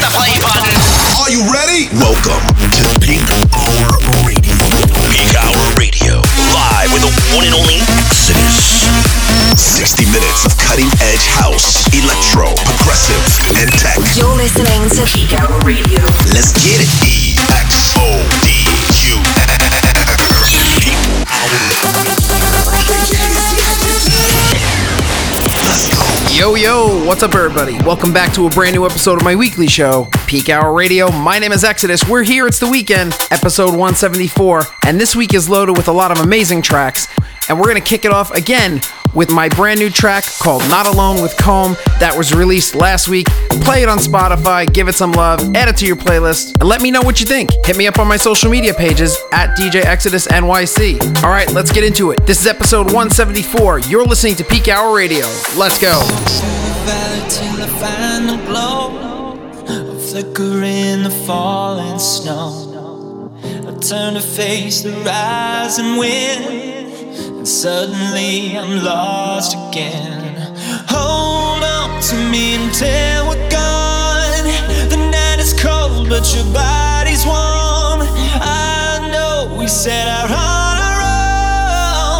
the 0.00 0.10
play 0.16 0.32
button. 0.40 0.76
Are 1.20 1.30
you 1.30 1.44
ready? 1.52 1.92
Welcome 1.92 2.40
to 2.56 2.84
Peak 3.04 3.20
Hour 3.52 4.00
Radio. 4.24 4.56
Peak 5.12 5.32
Hour 5.36 5.64
Radio. 5.76 6.24
Live 6.56 6.90
with 6.92 7.04
the 7.04 7.12
one 7.36 7.44
and 7.44 7.54
only 7.54 7.84
Exodus. 8.00 8.88
60 9.60 10.08
minutes 10.08 10.48
of 10.48 10.56
cutting 10.56 10.88
edge 11.04 11.26
house, 11.36 11.84
electro, 11.92 12.48
progressive, 12.64 13.20
and 13.60 13.68
tech. 13.76 14.00
You're 14.16 14.36
listening 14.36 14.88
to 14.96 15.04
Peak 15.04 15.36
Hour 15.36 15.60
Radio. 15.68 16.00
Let's 16.32 16.52
get 16.64 16.80
it. 16.80 16.90
E 17.04 17.30
Yo, 26.40 26.54
yo, 26.54 27.04
what's 27.04 27.22
up, 27.22 27.34
everybody? 27.34 27.74
Welcome 27.84 28.14
back 28.14 28.32
to 28.32 28.46
a 28.46 28.48
brand 28.48 28.74
new 28.74 28.86
episode 28.86 29.18
of 29.18 29.24
my 29.24 29.36
weekly 29.36 29.66
show, 29.66 30.08
Peak 30.26 30.48
Hour 30.48 30.72
Radio. 30.72 31.12
My 31.12 31.38
name 31.38 31.52
is 31.52 31.64
Exodus. 31.64 32.08
We're 32.08 32.22
here, 32.22 32.46
it's 32.46 32.58
the 32.58 32.66
weekend, 32.66 33.12
episode 33.30 33.72
174, 33.72 34.62
and 34.86 34.98
this 34.98 35.14
week 35.14 35.34
is 35.34 35.50
loaded 35.50 35.76
with 35.76 35.88
a 35.88 35.92
lot 35.92 36.10
of 36.10 36.24
amazing 36.24 36.62
tracks. 36.62 37.08
And 37.50 37.58
we're 37.58 37.66
gonna 37.66 37.82
kick 37.82 38.06
it 38.06 38.10
off 38.10 38.30
again 38.30 38.80
with 39.14 39.30
my 39.30 39.48
brand 39.48 39.80
new 39.80 39.90
track 39.90 40.24
called 40.40 40.62
Not 40.68 40.86
Alone 40.86 41.22
with 41.22 41.36
Comb 41.36 41.76
that 41.98 42.16
was 42.16 42.34
released 42.34 42.74
last 42.74 43.08
week. 43.08 43.26
Play 43.62 43.82
it 43.82 43.88
on 43.88 43.98
Spotify, 43.98 44.70
give 44.72 44.88
it 44.88 44.94
some 44.94 45.12
love, 45.12 45.40
add 45.54 45.68
it 45.68 45.76
to 45.78 45.86
your 45.86 45.96
playlist, 45.96 46.58
and 46.60 46.68
let 46.68 46.82
me 46.82 46.90
know 46.90 47.02
what 47.02 47.20
you 47.20 47.26
think. 47.26 47.50
Hit 47.64 47.76
me 47.76 47.86
up 47.86 47.98
on 47.98 48.06
my 48.06 48.16
social 48.16 48.50
media 48.50 48.74
pages 48.74 49.16
at 49.32 49.56
DJ 49.56 49.84
Exodus 49.84 50.26
NYC. 50.28 51.22
All 51.22 51.30
right, 51.30 51.50
let's 51.52 51.72
get 51.72 51.84
into 51.84 52.10
it. 52.10 52.26
This 52.26 52.40
is 52.40 52.46
episode 52.46 52.86
174. 52.86 53.80
You're 53.80 54.04
listening 54.04 54.36
to 54.36 54.44
Peak 54.44 54.68
Hour 54.68 54.94
Radio. 54.94 55.26
Let's 55.56 55.80
go. 55.80 56.00
turn 63.80 64.14
to 64.14 64.20
face 64.20 64.82
the 64.82 64.92
rising 65.04 65.96
wind 65.96 66.89
And 67.40 67.48
suddenly 67.48 68.54
I'm 68.54 68.84
lost 68.84 69.56
again. 69.56 70.36
Hold 70.88 71.64
on 71.64 72.02
to 72.02 72.16
me 72.30 72.56
until 72.56 73.28
we're 73.28 73.48
gone. 73.48 74.44
The 74.90 74.98
night 75.10 75.38
is 75.38 75.54
cold 75.54 76.10
but 76.10 76.34
your 76.34 76.44
body's 76.52 77.24
warm. 77.24 78.04
I 78.44 79.08
know 79.10 79.56
we 79.58 79.68
set 79.68 80.06
out 80.06 80.28
on 80.28 80.76
our 80.84 81.00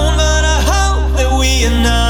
own 0.09 0.17
But 0.17 0.43
I 0.57 0.59
hope 0.73 1.17
that 1.19 1.39
we 1.39 1.67
are 1.67 1.83
not 1.83 2.10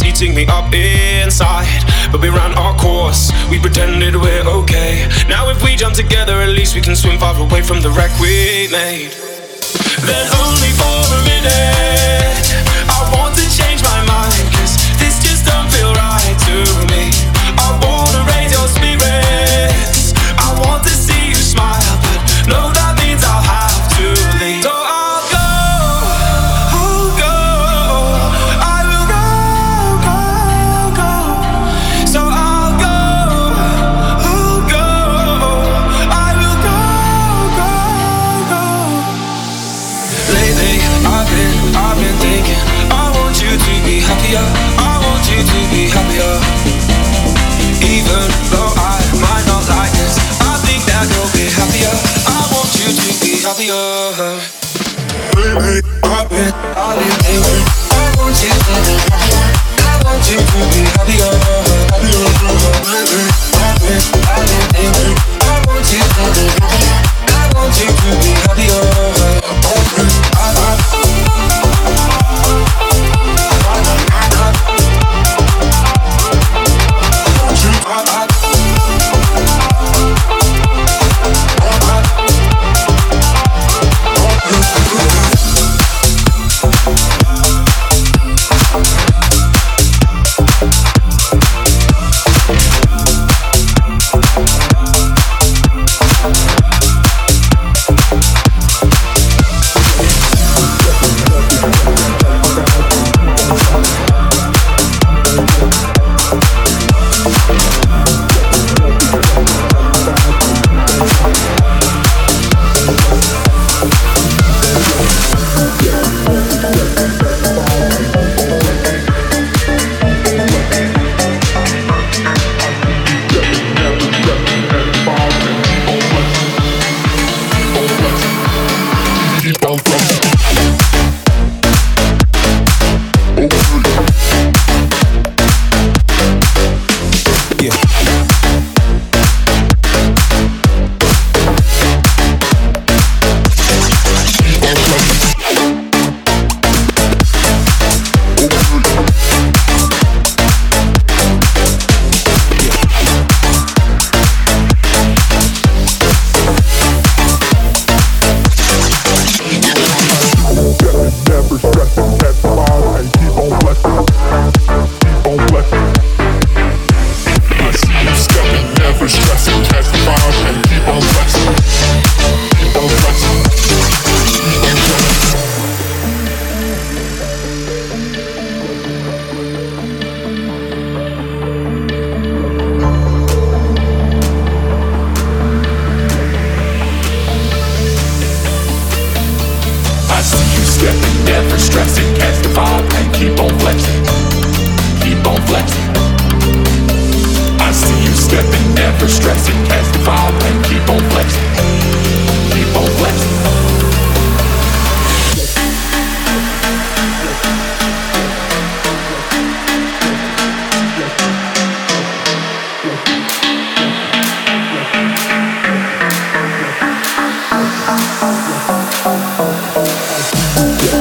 was 0.00 0.08
eating 0.08 0.34
me 0.34 0.46
up 0.46 0.72
inside. 0.74 1.84
But 2.12 2.20
we 2.20 2.28
ran 2.28 2.56
our 2.56 2.76
course, 2.76 3.30
we 3.50 3.58
pretended 3.58 4.16
we're 4.16 4.42
okay. 4.42 5.08
Now, 5.28 5.50
if 5.50 5.62
we 5.62 5.76
jump 5.76 5.94
together, 5.94 6.34
at 6.34 6.50
least 6.50 6.74
we 6.74 6.80
can 6.80 6.96
swim 6.96 7.18
far 7.18 7.36
away 7.36 7.62
from 7.62 7.80
the 7.80 7.90
wreck 7.90 8.10
we 8.20 8.68
made. 8.70 9.12
Then, 10.06 10.26
only 10.40 10.72
for 10.78 11.14
a 11.14 11.24
minute. 11.24 11.99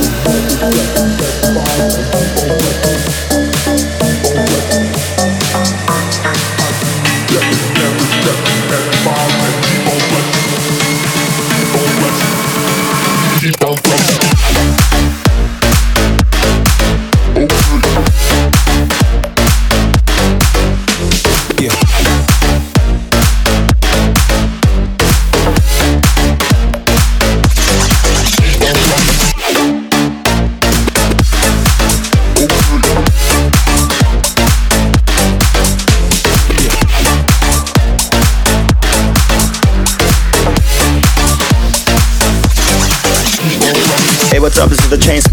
Thank 0.02 0.24
you. 2.74 2.79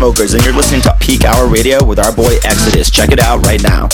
Smokers, 0.06 0.34
and 0.34 0.44
you're 0.44 0.54
listening 0.54 0.80
to 0.82 0.96
Peak 1.00 1.24
Hour 1.24 1.48
Radio 1.48 1.84
with 1.84 1.98
our 1.98 2.14
boy 2.14 2.36
Exodus. 2.44 2.92
Check 2.92 3.10
it 3.10 3.18
out 3.18 3.44
right 3.44 3.60
now. 3.60 3.88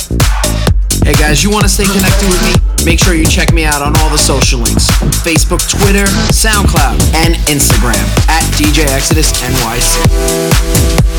Hey 1.02 1.14
guys, 1.14 1.42
you 1.42 1.50
want 1.50 1.62
to 1.62 1.70
stay 1.70 1.86
connected 1.86 2.28
with 2.28 2.42
me? 2.44 2.84
Make 2.84 3.00
sure 3.00 3.14
you 3.14 3.24
check 3.24 3.54
me 3.54 3.64
out 3.64 3.80
on 3.80 3.96
all 3.96 4.10
the 4.10 4.18
social 4.18 4.60
links 4.60 4.90
Facebook, 5.24 5.66
Twitter, 5.70 6.04
SoundCloud, 6.28 7.14
and 7.14 7.36
Instagram 7.48 8.04
at 8.28 8.42
DJ 8.60 8.84
Exodus 8.92 9.32
NYC. 9.40 11.11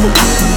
Me 0.00 0.53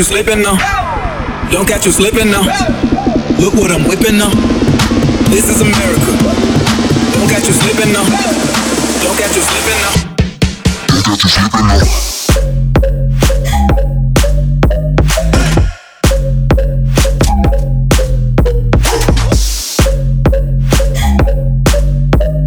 you 0.00 0.04
slipping 0.04 0.40
now. 0.40 0.56
Don't 1.50 1.68
catch 1.68 1.84
you 1.84 1.92
slipping 1.92 2.30
now. 2.30 2.40
Look 3.38 3.52
what 3.52 3.70
I'm 3.70 3.86
whipping 3.86 4.16
now. 4.16 4.30
This 5.28 5.46
is 5.50 5.60
America. 5.60 6.16
Don't 7.12 7.28
catch 7.28 7.46
you 7.46 7.52
slipping 7.52 7.92
now. 7.92 8.04
Don't 9.02 9.18
catch 9.18 9.36
you 9.36 9.42
slipping 9.42 9.80
now. 9.84 9.92
Don't 10.86 11.04
catch 11.04 11.22
you 11.22 11.28
slipping 11.28 11.66
now. 11.66 11.84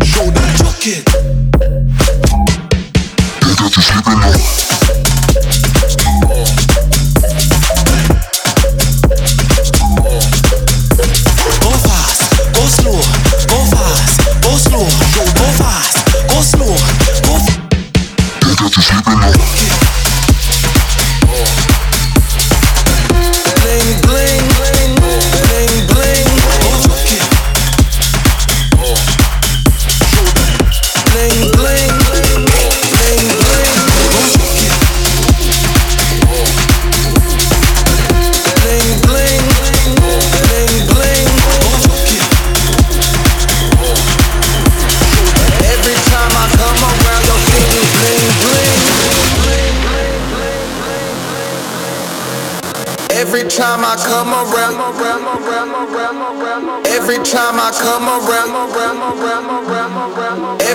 Show 0.03 0.25
them 0.31 0.49
you 0.57 0.87
it. 0.87 1.05
Go 3.41 4.82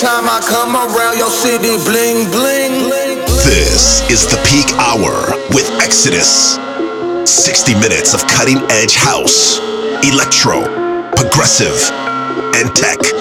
time 0.00 0.24
I 0.24 0.40
come 0.40 0.72
around 0.74 1.18
your 1.18 1.28
city, 1.28 1.76
bling 1.84 2.30
bling. 2.30 2.88
This 3.44 4.00
is 4.08 4.24
the 4.24 4.40
peak 4.48 4.72
hour 4.80 5.12
with 5.52 5.68
Exodus. 5.82 6.56
60 7.28 7.74
minutes 7.74 8.14
of 8.14 8.26
cutting 8.26 8.56
edge 8.70 8.96
house, 8.96 9.58
electro, 10.08 10.64
progressive, 11.16 11.76
and 12.56 12.74
tech. 12.74 13.19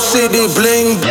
City, 0.00 0.48
bling. 0.56 1.09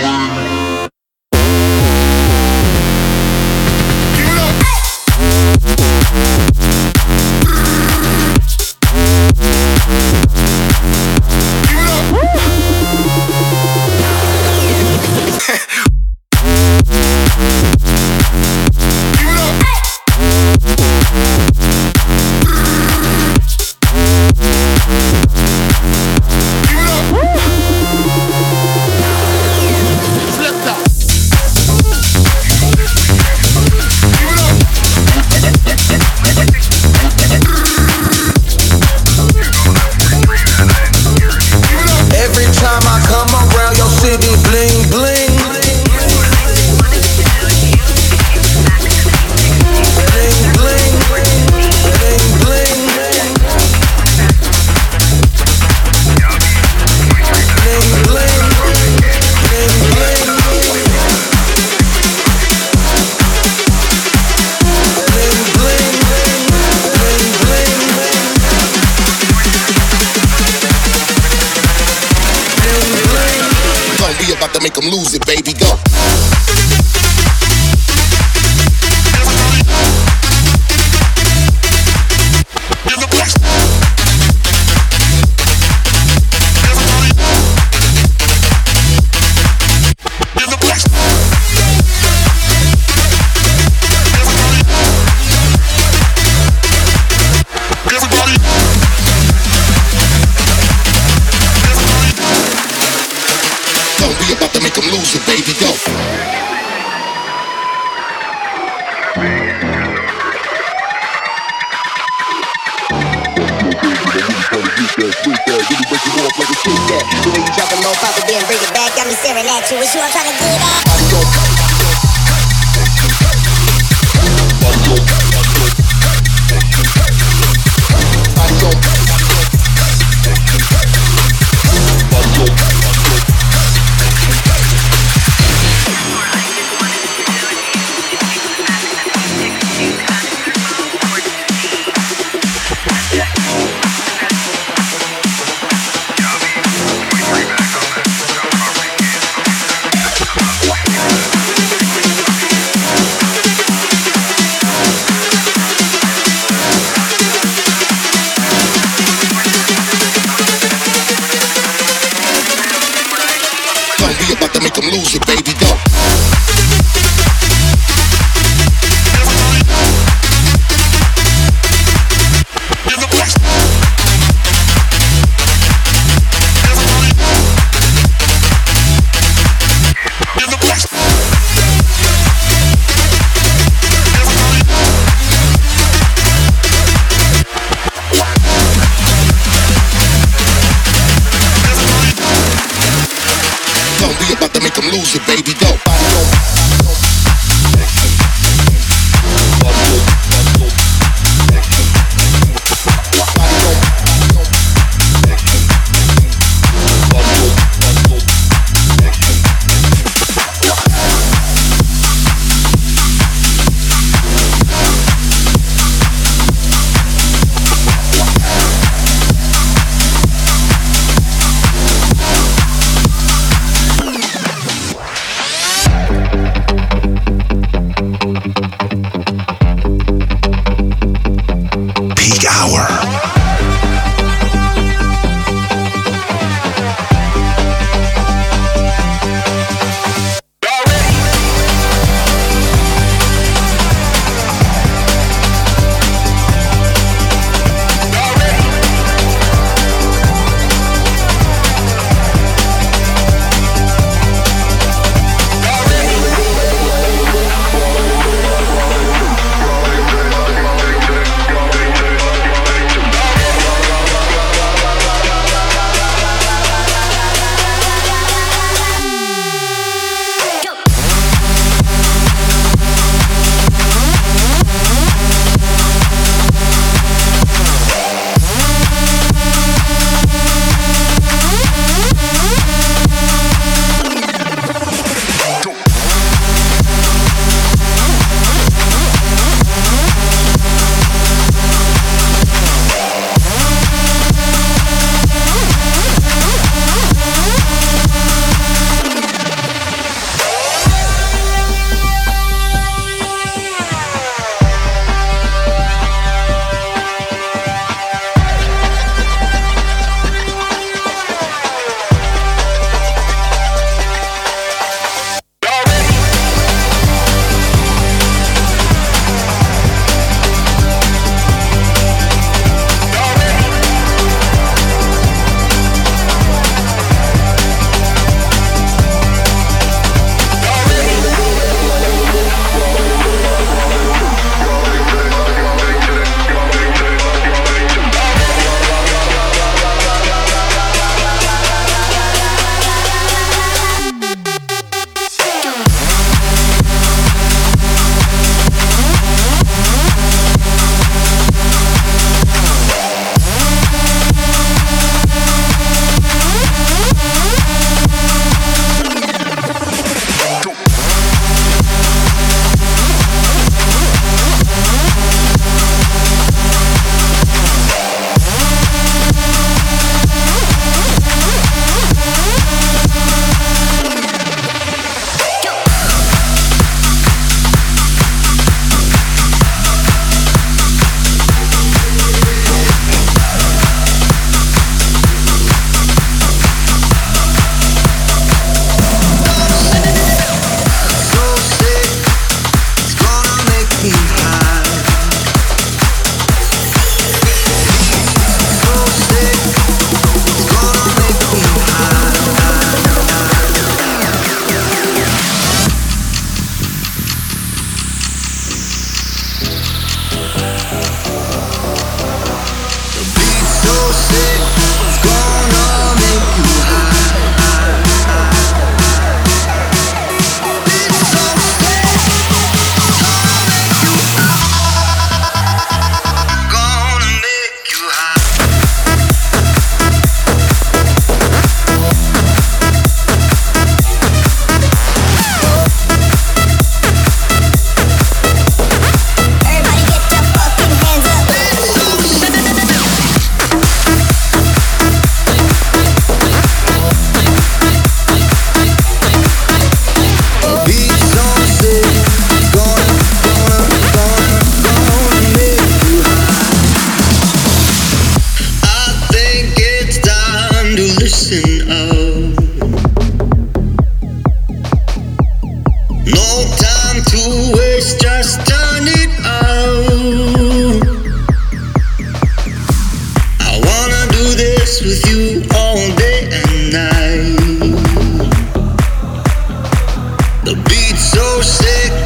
The 480.69 480.75
beat's 480.87 481.31
so 481.31 481.61
sick, 481.61 482.18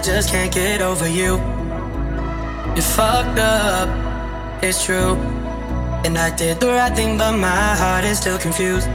I 0.00 0.02
just 0.02 0.30
can't 0.30 0.50
get 0.50 0.80
over 0.80 1.06
you. 1.06 1.36
You 2.74 2.80
fucked 2.80 3.38
up, 3.38 3.86
it's 4.64 4.82
true. 4.82 5.12
And 6.06 6.16
I 6.16 6.34
did 6.34 6.58
the 6.58 6.68
right 6.68 6.96
thing, 6.96 7.18
but 7.18 7.32
my 7.32 7.76
heart 7.76 8.06
is 8.06 8.16
still 8.16 8.38
confused. 8.38 8.88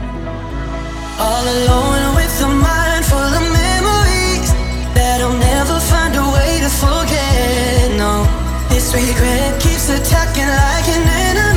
All 1.22 1.44
alone 1.46 2.16
with 2.16 2.42
a 2.42 2.48
mind 2.48 3.04
full 3.04 3.32
of 3.38 3.44
memories 3.62 4.50
that 4.98 5.20
I'll 5.22 5.38
never 5.38 5.78
find 5.78 6.12
a 6.16 6.26
way 6.34 6.58
to 6.64 6.70
forget. 6.82 7.94
No, 8.02 8.26
this 8.68 8.92
regret 8.92 9.62
keeps 9.62 9.88
attacking 9.88 10.50
like 10.64 10.88
an 10.88 11.06
enemy. 11.06 11.55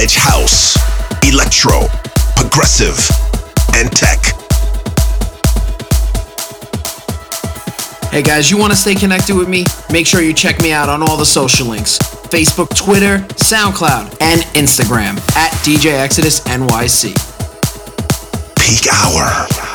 edge 0.00 0.14
house, 0.14 0.78
electro, 1.28 1.86
progressive, 2.34 2.96
and 3.76 3.92
tech. 3.92 4.18
Hey 8.10 8.22
guys, 8.22 8.50
you 8.50 8.56
want 8.56 8.72
to 8.72 8.78
stay 8.78 8.94
connected 8.94 9.36
with 9.36 9.46
me? 9.46 9.66
Make 9.92 10.06
sure 10.06 10.22
you 10.22 10.32
check 10.32 10.62
me 10.62 10.72
out 10.72 10.88
on 10.88 11.02
all 11.02 11.18
the 11.18 11.26
social 11.26 11.66
links 11.66 11.98
Facebook, 11.98 12.74
Twitter, 12.74 13.18
SoundCloud, 13.34 14.16
and 14.22 14.40
Instagram 14.54 15.18
at 15.36 15.52
DJ 15.64 15.92
Exodus 15.98 16.40
NYC. 16.40 17.12
Peak 18.56 18.90
Hour. 18.90 19.69